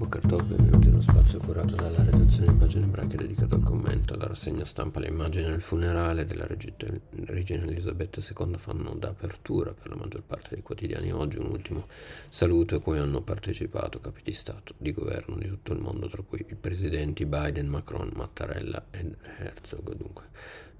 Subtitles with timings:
[0.00, 4.16] Bokertov, benvenuti in uno spazio curato dalla redazione di pagine ebraiche dedicato al commento.
[4.16, 9.90] La rassegna stampa le immagini del funerale della regina Elisabetta II fanno da apertura per
[9.90, 11.86] la maggior parte dei quotidiani oggi un ultimo
[12.30, 16.22] saluto a cui hanno partecipato capi di Stato, di governo di tutto il mondo, tra
[16.22, 20.28] cui i presidenti Biden, Macron, Mattarella ed Herzog, dunque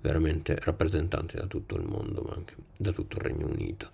[0.00, 3.90] veramente rappresentanti da tutto il mondo, ma anche da tutto il Regno Unito.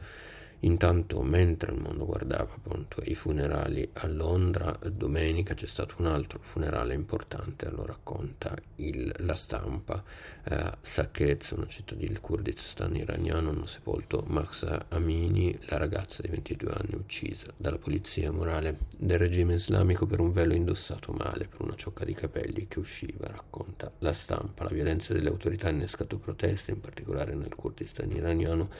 [0.60, 6.38] Intanto, mentre il mondo guardava appunto i funerali a Londra, domenica c'è stato un altro
[6.40, 10.02] funerale importante, lo racconta il, la stampa.
[10.44, 16.72] Eh, Saqqez, una città del Kurdistan iraniano, hanno sepolto Mahsa Amini, la ragazza di 22
[16.72, 21.74] anni uccisa dalla polizia morale del regime islamico per un velo indossato male, per una
[21.74, 24.64] ciocca di capelli che usciva, racconta la stampa.
[24.64, 28.70] La violenza delle autorità ha innescato proteste, in particolare nel Kurdistan iraniano,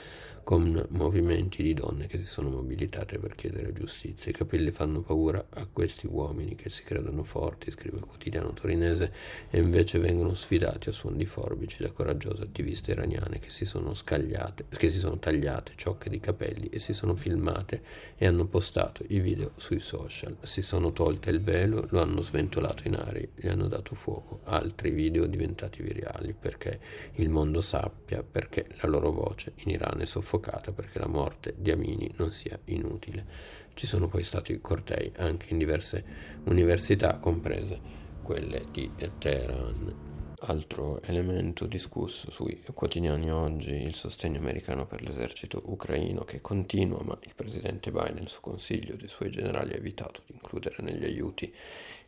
[0.47, 4.31] con movimenti di donne che si sono mobilitate per chiedere giustizia.
[4.31, 9.13] I capelli fanno paura a questi uomini che si credono forti, scrive il quotidiano torinese,
[9.49, 13.93] e invece vengono sfidati a suon di forbici da coraggiose attiviste iraniane che si sono
[13.93, 17.81] scagliate, che si sono tagliate ciocche di capelli e si sono filmate
[18.15, 20.37] e hanno postato i video sui social.
[20.41, 24.41] Si sono tolte il velo, lo hanno sventolato in aria, gli hanno dato fuoco.
[24.43, 26.79] Altri video diventati virali perché
[27.15, 31.71] il mondo sappia perché la loro voce in Iran è soffocata perché la morte di
[31.71, 33.25] Amini non sia inutile.
[33.73, 36.03] Ci sono poi stati cortei anche in diverse
[36.45, 37.79] università, comprese
[38.21, 40.05] quelle di Teheran.
[40.41, 47.17] Altro elemento discusso sui quotidiani oggi, il sostegno americano per l'esercito ucraino che continua, ma
[47.23, 51.51] il presidente Biden su consiglio dei suoi generali ha evitato di includere negli aiuti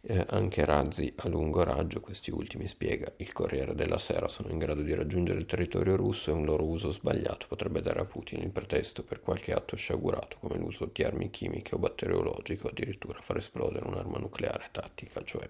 [0.01, 4.57] eh, anche razzi a lungo raggio, questi ultimi, spiega il Corriere della Sera, sono in
[4.57, 8.41] grado di raggiungere il territorio russo e un loro uso sbagliato potrebbe dare a Putin
[8.41, 13.19] il pretesto per qualche atto sciagurato come l'uso di armi chimiche o batteriologiche o addirittura
[13.21, 15.47] far esplodere un'arma nucleare tattica, cioè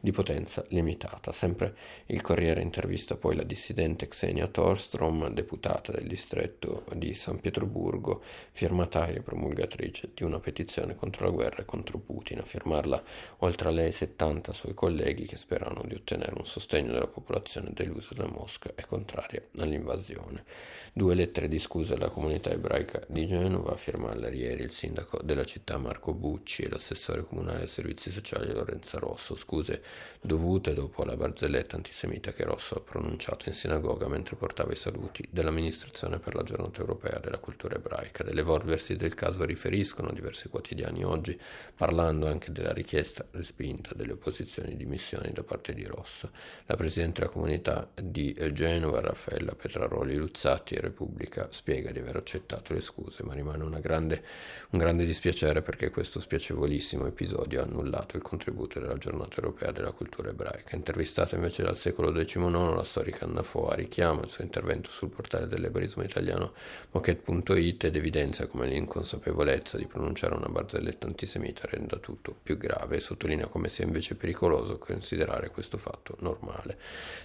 [0.00, 1.32] di potenza limitata.
[1.32, 8.22] Sempre il Corriere intervista poi la dissidente Xenia Torstrom, deputata del distretto di San Pietroburgo,
[8.52, 12.38] firmataria e promulgatrice di una petizione contro la guerra e contro Putin.
[12.38, 13.02] A firmarla,
[13.38, 17.70] oltre a lei, ai 70 suoi colleghi che sperano di ottenere un sostegno della popolazione
[17.72, 20.44] delusa da Mosca e contraria all'invasione.
[20.92, 25.44] Due lettere di scusa alla comunità ebraica di Genova, a firmarle ieri il sindaco della
[25.44, 29.82] città Marco Bucci e l'assessore comunale ai servizi sociali Lorenza Rosso, scuse
[30.20, 35.26] dovute dopo la barzelletta antisemita che Rosso ha pronunciato in sinagoga mentre portava i saluti
[35.28, 38.22] dell'amministrazione per la giornata europea della cultura ebraica.
[38.22, 41.38] Dell'evolversi del caso riferiscono diversi quotidiani oggi,
[41.74, 46.30] parlando anche della richiesta respinta convinta delle opposizioni di missioni da parte di Rosso.
[46.66, 52.80] La Presidente della Comunità di Genova, Raffaella Petraroli Luzzatti, Repubblica, spiega di aver accettato le
[52.80, 54.22] scuse, ma rimane grande,
[54.70, 59.92] un grande dispiacere perché questo spiacevolissimo episodio ha annullato il contributo della giornata europea della
[59.92, 60.76] cultura ebraica.
[60.76, 65.46] Intervistata invece dal secolo XIX, la storica Anna Foa richiama il suo intervento sul portale
[65.46, 66.52] dell'ebrismo italiano
[66.90, 73.00] moquette.it ed evidenzia come l'inconsapevolezza di pronunciare una barzelletta antisemita renda tutto più grave e
[73.00, 76.76] sottolinea come sia invece pericoloso considerare questo fatto normale.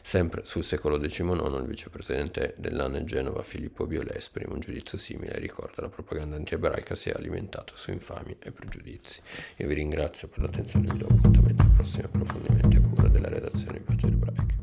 [0.02, 5.40] Sempre sul secolo XIX il vicepresidente dell'ANE Genova Filippo Biolè esprime un giudizio simile e
[5.40, 9.20] ricorda la propaganda anti-ebraica si è alimentata su infami e pregiudizi.
[9.58, 13.30] Io vi ringrazio per l'attenzione e vi do appuntamento ai prossimi approfondimenti a cura della
[13.30, 14.55] redazione di Pagine Ebraiche.